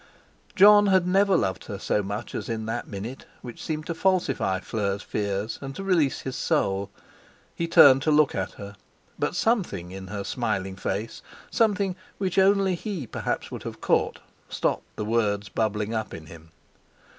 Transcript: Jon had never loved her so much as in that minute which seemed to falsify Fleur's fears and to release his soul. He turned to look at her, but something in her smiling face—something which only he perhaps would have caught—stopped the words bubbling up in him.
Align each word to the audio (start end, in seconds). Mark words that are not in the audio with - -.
Jon 0.55 0.87
had 0.87 1.05
never 1.05 1.37
loved 1.37 1.65
her 1.65 1.77
so 1.77 2.01
much 2.01 2.33
as 2.33 2.49
in 2.49 2.65
that 2.65 2.87
minute 2.87 3.27
which 3.43 3.63
seemed 3.63 3.85
to 3.85 3.93
falsify 3.93 4.59
Fleur's 4.59 5.03
fears 5.03 5.59
and 5.61 5.75
to 5.75 5.83
release 5.83 6.21
his 6.21 6.35
soul. 6.35 6.89
He 7.53 7.67
turned 7.67 8.01
to 8.01 8.09
look 8.11 8.33
at 8.33 8.53
her, 8.53 8.75
but 9.19 9.35
something 9.35 9.91
in 9.91 10.07
her 10.07 10.23
smiling 10.23 10.75
face—something 10.75 11.95
which 12.17 12.39
only 12.39 12.73
he 12.73 13.05
perhaps 13.05 13.51
would 13.51 13.61
have 13.61 13.79
caught—stopped 13.79 14.95
the 14.95 15.05
words 15.05 15.49
bubbling 15.49 15.93
up 15.93 16.15
in 16.15 16.25
him. 16.25 16.49